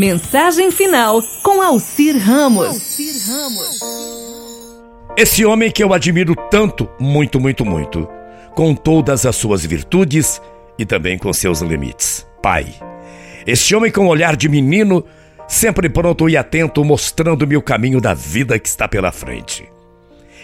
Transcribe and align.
Mensagem 0.00 0.70
final 0.70 1.22
com 1.42 1.60
Alcir 1.60 2.16
Ramos. 2.16 2.98
Esse 5.14 5.44
homem 5.44 5.70
que 5.70 5.84
eu 5.84 5.92
admiro 5.92 6.34
tanto, 6.50 6.88
muito, 6.98 7.38
muito, 7.38 7.66
muito, 7.66 8.08
com 8.54 8.74
todas 8.74 9.26
as 9.26 9.36
suas 9.36 9.62
virtudes 9.62 10.40
e 10.78 10.86
também 10.86 11.18
com 11.18 11.30
seus 11.34 11.60
limites. 11.60 12.26
Pai. 12.42 12.74
Este 13.46 13.74
homem 13.74 13.92
com 13.92 14.06
olhar 14.06 14.36
de 14.36 14.48
menino, 14.48 15.04
sempre 15.46 15.86
pronto 15.90 16.30
e 16.30 16.34
atento, 16.34 16.82
mostrando-me 16.82 17.58
o 17.58 17.62
caminho 17.62 18.00
da 18.00 18.14
vida 18.14 18.58
que 18.58 18.70
está 18.70 18.88
pela 18.88 19.12
frente. 19.12 19.70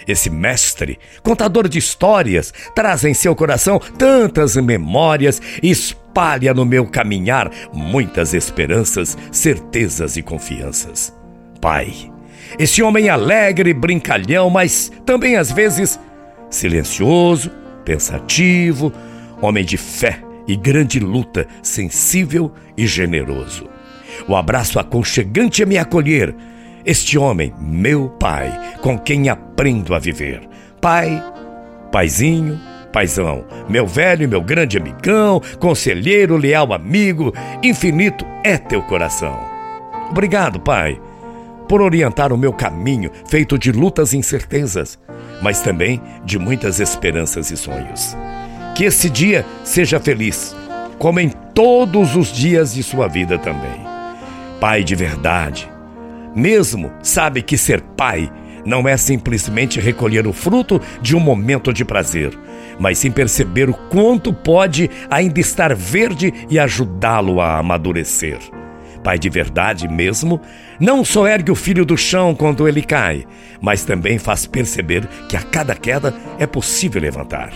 Esse 0.06 0.28
mestre, 0.28 0.98
contador 1.22 1.66
de 1.66 1.78
histórias, 1.78 2.52
traz 2.74 3.04
em 3.04 3.14
seu 3.14 3.34
coração 3.34 3.80
tantas 3.96 4.54
memórias 4.56 5.40
e 5.62 5.74
espalha 6.16 6.54
no 6.54 6.64
meu 6.64 6.86
caminhar 6.86 7.50
muitas 7.74 8.32
esperanças, 8.32 9.18
certezas 9.30 10.16
e 10.16 10.22
confianças. 10.22 11.14
Pai, 11.60 11.92
esse 12.58 12.82
homem 12.82 13.10
alegre, 13.10 13.74
brincalhão, 13.74 14.48
mas 14.48 14.90
também 15.04 15.36
às 15.36 15.52
vezes 15.52 16.00
silencioso, 16.48 17.50
pensativo, 17.84 18.90
homem 19.42 19.62
de 19.62 19.76
fé 19.76 20.18
e 20.48 20.56
grande 20.56 20.98
luta, 20.98 21.46
sensível 21.62 22.50
e 22.78 22.86
generoso. 22.86 23.68
O 24.26 24.34
abraço 24.34 24.78
aconchegante 24.78 25.62
a 25.62 25.66
me 25.66 25.76
acolher 25.76 26.34
este 26.82 27.18
homem, 27.18 27.52
meu 27.60 28.08
pai, 28.08 28.78
com 28.80 28.98
quem 28.98 29.28
aprendo 29.28 29.94
a 29.94 29.98
viver. 29.98 30.40
Pai, 30.80 31.22
paizinho, 31.92 32.58
paizão, 32.96 33.44
meu 33.68 33.86
velho 33.86 34.22
e 34.22 34.26
meu 34.26 34.40
grande 34.40 34.78
amigão, 34.78 35.38
conselheiro, 35.60 36.34
leal 36.38 36.72
amigo, 36.72 37.30
infinito 37.62 38.24
é 38.42 38.56
teu 38.56 38.80
coração. 38.80 39.38
Obrigado, 40.08 40.58
pai, 40.58 40.98
por 41.68 41.82
orientar 41.82 42.32
o 42.32 42.38
meu 42.38 42.54
caminho 42.54 43.10
feito 43.26 43.58
de 43.58 43.70
lutas 43.70 44.14
e 44.14 44.16
incertezas, 44.16 44.98
mas 45.42 45.60
também 45.60 46.00
de 46.24 46.38
muitas 46.38 46.80
esperanças 46.80 47.50
e 47.50 47.56
sonhos. 47.58 48.16
Que 48.74 48.84
esse 48.84 49.10
dia 49.10 49.44
seja 49.62 50.00
feliz, 50.00 50.56
como 50.98 51.20
em 51.20 51.28
todos 51.28 52.16
os 52.16 52.32
dias 52.32 52.72
de 52.72 52.82
sua 52.82 53.08
vida 53.08 53.36
também. 53.36 53.78
Pai 54.58 54.82
de 54.82 54.94
verdade, 54.94 55.70
mesmo 56.34 56.90
sabe 57.02 57.42
que 57.42 57.58
ser 57.58 57.82
pai 57.82 58.32
não 58.64 58.88
é 58.88 58.96
simplesmente 58.96 59.80
recolher 59.80 60.26
o 60.26 60.32
fruto 60.32 60.80
de 61.02 61.14
um 61.14 61.20
momento 61.20 61.74
de 61.74 61.84
prazer, 61.84 62.36
mas 62.78 62.98
sim 62.98 63.10
perceber 63.10 63.68
o 63.68 63.74
quanto 63.74 64.32
pode 64.32 64.90
ainda 65.10 65.40
estar 65.40 65.74
verde 65.74 66.32
e 66.50 66.58
ajudá-lo 66.58 67.40
a 67.40 67.58
amadurecer. 67.58 68.38
Pai 69.02 69.18
de 69.18 69.30
verdade 69.30 69.86
mesmo, 69.86 70.40
não 70.80 71.04
só 71.04 71.28
ergue 71.28 71.52
o 71.52 71.54
filho 71.54 71.84
do 71.84 71.96
chão 71.96 72.34
quando 72.34 72.66
ele 72.66 72.82
cai, 72.82 73.24
mas 73.60 73.84
também 73.84 74.18
faz 74.18 74.46
perceber 74.46 75.06
que 75.28 75.36
a 75.36 75.42
cada 75.42 75.74
queda 75.74 76.12
é 76.38 76.46
possível 76.46 77.00
levantar. 77.00 77.52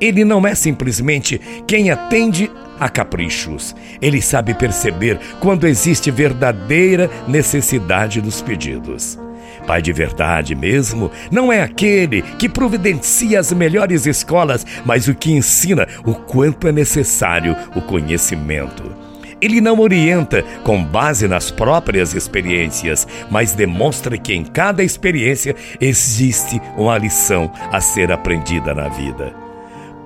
Ele 0.00 0.24
não 0.24 0.46
é 0.46 0.54
simplesmente 0.54 1.40
quem 1.66 1.90
atende 1.90 2.50
a 2.78 2.88
caprichos. 2.88 3.74
Ele 4.00 4.20
sabe 4.20 4.54
perceber 4.54 5.18
quando 5.40 5.66
existe 5.66 6.10
verdadeira 6.10 7.10
necessidade 7.26 8.20
dos 8.20 8.42
pedidos. 8.42 9.18
Pai 9.66 9.82
de 9.82 9.92
verdade 9.92 10.54
mesmo 10.54 11.10
não 11.30 11.52
é 11.52 11.60
aquele 11.62 12.22
que 12.22 12.48
providencia 12.48 13.40
as 13.40 13.52
melhores 13.52 14.06
escolas, 14.06 14.64
mas 14.84 15.08
o 15.08 15.14
que 15.14 15.32
ensina 15.32 15.86
o 16.04 16.14
quanto 16.14 16.68
é 16.68 16.72
necessário 16.72 17.56
o 17.74 17.82
conhecimento. 17.82 18.94
Ele 19.40 19.60
não 19.60 19.80
orienta 19.80 20.42
com 20.64 20.82
base 20.82 21.28
nas 21.28 21.50
próprias 21.50 22.14
experiências, 22.14 23.06
mas 23.30 23.52
demonstra 23.52 24.16
que 24.16 24.32
em 24.32 24.44
cada 24.44 24.82
experiência 24.82 25.54
existe 25.78 26.60
uma 26.76 26.96
lição 26.96 27.52
a 27.70 27.80
ser 27.80 28.10
aprendida 28.10 28.74
na 28.74 28.88
vida. 28.88 29.34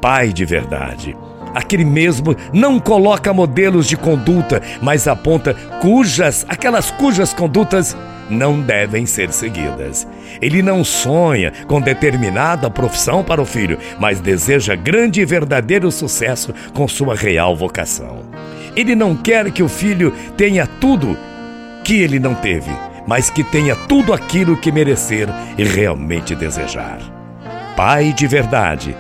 Pai 0.01 0.33
de 0.33 0.45
verdade 0.45 1.17
Aquele 1.55 1.85
mesmo 1.85 2.37
não 2.53 2.79
coloca 2.79 3.33
modelos 3.33 3.87
de 3.87 3.97
conduta, 3.97 4.63
mas 4.81 5.09
aponta 5.09 5.55
cujas, 5.81 6.47
aquelas 6.49 6.91
cujas 6.91 7.33
condutas 7.33 7.97
não 8.31 8.61
devem 8.61 9.05
ser 9.05 9.33
seguidas. 9.33 10.07
Ele 10.41 10.63
não 10.63 10.85
sonha 10.85 11.53
com 11.67 11.81
determinada 11.81 12.71
profissão 12.71 13.25
para 13.25 13.43
o 13.43 13.47
filho, 13.47 13.79
mas 13.99 14.21
deseja 14.21 14.77
grande 14.77 15.21
e 15.21 15.25
verdadeiro 15.25 15.91
sucesso 15.91 16.55
com 16.73 16.87
sua 16.87 17.15
real 17.15 17.57
vocação. 17.57 18.21
Ele 18.77 18.95
não 18.95 19.17
quer 19.17 19.51
que 19.51 19.63
o 19.63 19.69
filho 19.69 20.15
tenha 20.37 20.67
tudo 20.67 21.19
que 21.83 22.01
ele 22.01 22.21
não 22.21 22.35
teve, 22.35 22.71
mas 23.07 23.29
que 23.29 23.43
tenha 23.43 23.75
tudo 23.75 24.13
aquilo 24.13 24.57
que 24.57 24.71
merecer 24.71 25.29
e 25.59 25.65
realmente 25.65 26.35
desejar. 26.37 27.01
Pai 27.77 28.13
de 28.13 28.27
verdade, 28.27 28.97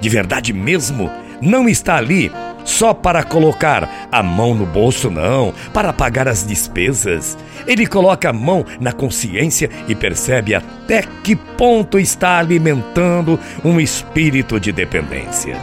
de 0.00 0.08
verdade 0.08 0.52
mesmo, 0.52 1.10
não 1.40 1.68
está 1.68 1.96
ali 1.96 2.30
só 2.64 2.94
para 2.94 3.22
colocar 3.22 4.08
a 4.10 4.22
mão 4.22 4.54
no 4.54 4.64
bolso, 4.64 5.10
não, 5.10 5.52
para 5.72 5.92
pagar 5.92 6.26
as 6.26 6.46
despesas. 6.46 7.36
Ele 7.66 7.86
coloca 7.86 8.30
a 8.30 8.32
mão 8.32 8.64
na 8.80 8.92
consciência 8.92 9.68
e 9.86 9.94
percebe 9.94 10.54
até 10.54 11.02
que 11.22 11.36
ponto 11.36 11.98
está 11.98 12.38
alimentando 12.38 13.38
um 13.64 13.78
espírito 13.78 14.58
de 14.58 14.72
dependência. 14.72 15.56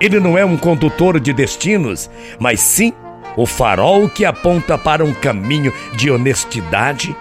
Ele 0.00 0.18
não 0.18 0.38
é 0.38 0.44
um 0.44 0.56
condutor 0.56 1.20
de 1.20 1.32
destinos, 1.32 2.10
mas 2.38 2.60
sim 2.60 2.92
o 3.36 3.44
farol 3.44 4.08
que 4.08 4.24
aponta 4.24 4.78
para 4.78 5.04
um 5.04 5.12
caminho 5.12 5.72
de 5.94 6.10
honestidade 6.10 7.14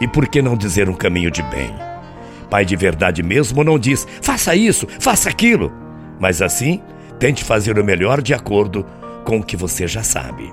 e, 0.00 0.06
por 0.06 0.28
que 0.28 0.40
não 0.40 0.56
dizer, 0.56 0.88
um 0.88 0.94
caminho 0.94 1.30
de 1.30 1.42
bem. 1.42 1.74
Pai 2.48 2.64
de 2.64 2.74
verdade 2.76 3.22
mesmo 3.22 3.62
não 3.62 3.78
diz, 3.78 4.06
faça 4.22 4.54
isso, 4.54 4.86
faça 4.98 5.28
aquilo, 5.28 5.72
mas 6.18 6.40
assim 6.40 6.80
Tente 7.20 7.44
fazer 7.44 7.78
o 7.78 7.84
melhor 7.84 8.20
de 8.20 8.34
acordo 8.34 8.84
com 9.24 9.38
o 9.38 9.42
que 9.44 9.56
você 9.56 9.86
já 9.86 10.02
sabe. 10.02 10.52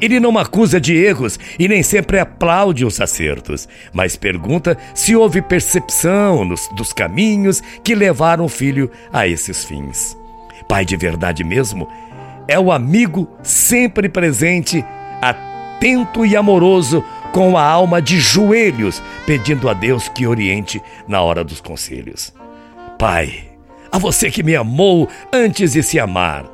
Ele 0.00 0.20
não 0.20 0.38
acusa 0.38 0.80
de 0.80 0.94
erros 0.94 1.38
e 1.58 1.68
nem 1.68 1.82
sempre 1.82 2.18
aplaude 2.18 2.84
os 2.84 3.00
acertos, 3.00 3.68
mas 3.92 4.16
pergunta 4.16 4.78
se 4.94 5.14
houve 5.16 5.42
percepção 5.42 6.44
nos, 6.44 6.68
dos 6.68 6.92
caminhos 6.92 7.60
que 7.82 7.94
levaram 7.94 8.44
o 8.44 8.48
filho 8.48 8.90
a 9.12 9.26
esses 9.26 9.64
fins. 9.64 10.16
Pai 10.68 10.84
de 10.84 10.96
verdade 10.96 11.44
mesmo 11.44 11.88
é 12.46 12.58
o 12.58 12.70
amigo 12.70 13.28
sempre 13.42 14.08
presente, 14.08 14.84
atento 15.20 16.24
e 16.24 16.36
amoroso, 16.36 17.04
com 17.32 17.56
a 17.56 17.64
alma 17.64 18.00
de 18.00 18.20
joelhos, 18.20 19.02
pedindo 19.26 19.68
a 19.68 19.72
Deus 19.72 20.08
que 20.08 20.26
oriente 20.26 20.80
na 21.08 21.20
hora 21.20 21.42
dos 21.42 21.60
conselhos. 21.60 22.32
Pai, 22.96 23.53
a 23.94 23.98
você 23.98 24.28
que 24.28 24.42
me 24.42 24.56
amou 24.56 25.08
antes 25.32 25.74
de 25.74 25.80
se 25.80 26.00
amar. 26.00 26.44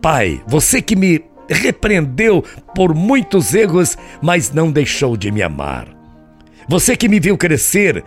Pai, 0.00 0.42
você 0.46 0.80
que 0.80 0.96
me 0.96 1.22
repreendeu 1.50 2.42
por 2.74 2.94
muitos 2.94 3.52
erros, 3.52 3.94
mas 4.22 4.50
não 4.50 4.72
deixou 4.72 5.18
de 5.18 5.30
me 5.30 5.42
amar. 5.42 5.86
Você 6.66 6.96
que 6.96 7.10
me 7.10 7.20
viu 7.20 7.36
crescer 7.36 8.02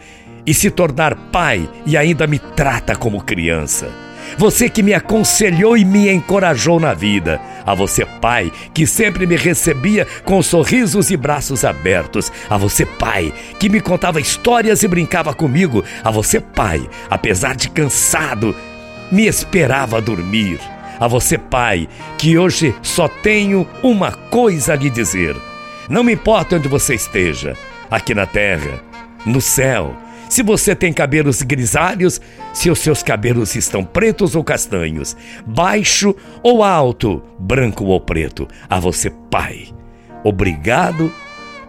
e 0.48 0.52
se 0.52 0.72
tornar 0.72 1.16
pai 1.32 1.70
e 1.86 1.96
ainda 1.96 2.26
me 2.26 2.40
trata 2.40 2.96
como 2.96 3.24
criança. 3.24 4.03
Você 4.38 4.70
que 4.70 4.84
me 4.84 4.94
aconselhou 4.94 5.78
e 5.78 5.86
me 5.86 6.10
encorajou 6.10 6.80
na 6.80 6.94
vida. 6.94 7.40
A 7.66 7.74
você, 7.74 8.06
pai, 8.06 8.52
que 8.74 8.86
sempre 8.86 9.26
me 9.26 9.36
recebia 9.36 10.06
com 10.26 10.42
sorrisos 10.42 11.12
e 11.12 11.18
braços 11.18 11.64
abertos. 11.64 12.32
A 12.50 12.58
você, 12.58 12.86
pai, 12.86 13.34
que 13.60 13.70
me 13.70 13.80
contava 13.80 14.20
histórias 14.20 14.84
e 14.84 14.88
brincava 14.88 15.34
comigo. 15.34 15.84
A 16.04 16.12
você, 16.12 16.40
pai, 16.40 16.88
apesar 17.10 17.56
de 17.56 17.70
cansado, 17.70 18.56
me 19.12 19.28
esperava 19.28 20.02
dormir. 20.02 20.60
A 21.00 21.08
você, 21.08 21.38
pai, 21.38 21.88
que 22.18 22.38
hoje 22.38 22.76
só 22.82 23.08
tenho 23.08 23.68
uma 23.82 24.12
coisa 24.12 24.74
a 24.74 24.76
lhe 24.76 24.90
dizer. 24.90 25.36
Não 25.90 26.04
me 26.04 26.14
importa 26.14 26.56
onde 26.56 26.68
você 26.68 26.96
esteja, 26.96 27.58
aqui 27.92 28.16
na 28.16 28.26
terra, 28.26 28.82
no 29.26 29.42
céu 29.42 30.03
se 30.34 30.42
você 30.42 30.76
tem 30.76 30.92
cabelos 30.92 31.44
grisalhos, 31.44 32.20
se 32.52 32.68
os 32.68 32.80
seus 32.80 33.04
cabelos 33.04 33.56
estão 33.56 33.86
pretos 33.86 34.36
ou 34.36 34.44
castanhos, 34.44 35.16
baixo 35.46 36.16
ou 36.42 36.64
alto, 36.64 37.22
branco 37.38 37.86
ou 37.86 38.02
preto, 38.02 38.48
a 38.68 38.80
você, 38.80 39.12
Pai, 39.30 39.68
obrigado 40.24 41.14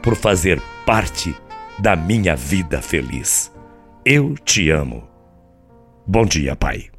por 0.03 0.17
fazer 0.17 0.63
parte 0.87 1.37
da 1.79 1.95
minha 1.95 2.35
vida 2.35 2.81
feliz. 2.81 3.53
Eu 4.03 4.35
te 4.35 4.71
amo. 4.71 5.07
Bom 6.07 6.25
dia, 6.25 6.57
Pai. 6.57 6.94